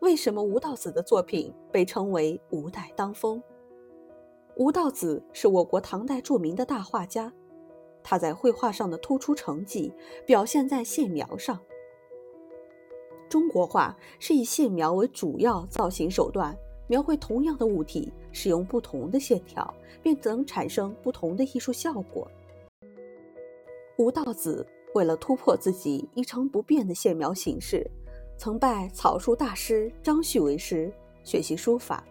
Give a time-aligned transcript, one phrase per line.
[0.00, 3.42] 为什么吴道子的作品被称为“吴代当风”？
[4.56, 7.32] 吴道子是我国唐代著名的大画家，
[8.02, 9.92] 他在绘画上的突出成绩
[10.26, 11.58] 表现在线描上。
[13.28, 16.56] 中国画是以线描为主要造型手段，
[16.88, 22.30] 描绘同样的物体，使用不同的线条，便能产生不同的艺术效果。
[23.96, 27.90] 吴道子为了突破自己一成不变的线描形式。
[28.36, 30.92] 曾拜草书大师张旭为师
[31.24, 32.04] 学习书法，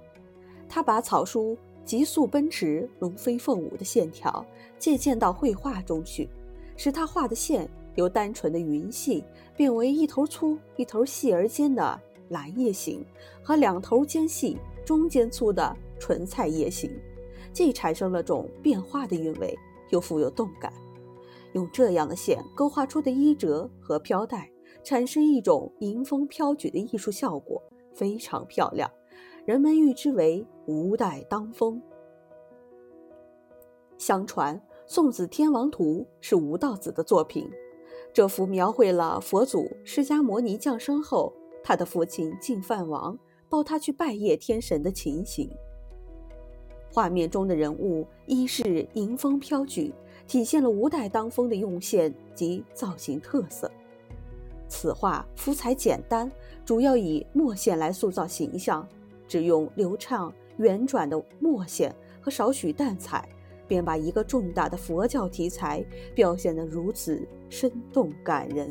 [0.68, 4.46] 他把草书急速奔驰、龙飞凤舞的线条
[4.80, 6.28] 借鉴到绘画中去，
[6.76, 9.24] 使他画的线由单纯的云系
[9.56, 13.06] 变为一头粗、一头细而尖的兰叶形
[13.44, 16.92] 和两头尖细、中间粗的纯菜叶形，
[17.54, 19.58] 既产生了种变化的韵味，
[19.92, 20.74] 又富有动感。
[21.54, 24.50] 用这样的线勾画出的衣褶和飘带。
[24.86, 27.60] 产生一种迎风飘举的艺术效果，
[27.92, 28.90] 非常漂亮，
[29.44, 31.82] 人们誉之为“吴代当风”。
[33.98, 34.56] 相传
[34.86, 37.50] 《送子天王图》是吴道子的作品，
[38.14, 41.34] 这幅描绘了佛祖释迦牟尼降生后，
[41.64, 43.18] 他的父亲净饭王
[43.50, 45.50] 抱他去拜谒天神的情形。
[46.92, 49.92] 画面中的人物衣饰迎风飘举，
[50.28, 53.72] 体现了吴代当风的用线及造型特色。
[54.76, 56.30] 此画幅彩简单，
[56.66, 58.86] 主要以墨线来塑造形象，
[59.26, 63.28] 只用流畅圆转的墨线和少许淡彩，
[63.70, 68.70] 便把一个重大的佛教题材表现得如此生动感人。